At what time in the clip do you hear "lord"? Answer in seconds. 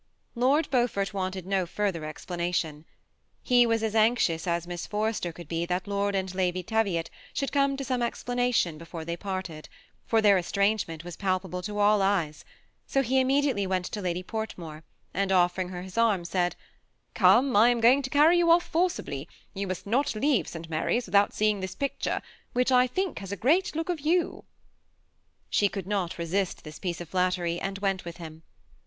0.35-0.67, 5.87-6.15